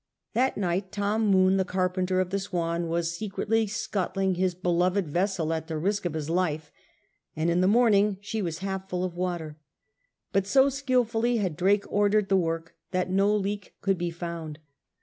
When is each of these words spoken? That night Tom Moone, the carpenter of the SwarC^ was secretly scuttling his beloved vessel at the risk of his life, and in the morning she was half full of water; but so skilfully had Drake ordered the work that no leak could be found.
That 0.33 0.57
night 0.57 0.91
Tom 0.91 1.27
Moone, 1.31 1.57
the 1.57 1.63
carpenter 1.63 2.19
of 2.19 2.31
the 2.31 2.37
SwarC^ 2.37 2.87
was 2.87 3.15
secretly 3.15 3.67
scuttling 3.67 4.33
his 4.33 4.55
beloved 4.55 5.07
vessel 5.07 5.53
at 5.53 5.67
the 5.67 5.77
risk 5.77 6.05
of 6.05 6.15
his 6.15 6.27
life, 6.27 6.71
and 7.35 7.51
in 7.51 7.61
the 7.61 7.67
morning 7.67 8.17
she 8.19 8.41
was 8.41 8.57
half 8.65 8.89
full 8.89 9.03
of 9.03 9.13
water; 9.15 9.57
but 10.33 10.47
so 10.47 10.69
skilfully 10.69 11.37
had 11.37 11.55
Drake 11.55 11.85
ordered 11.87 12.29
the 12.29 12.35
work 12.37 12.75
that 12.89 13.11
no 13.11 13.35
leak 13.35 13.75
could 13.79 13.99
be 13.99 14.09
found. 14.09 14.57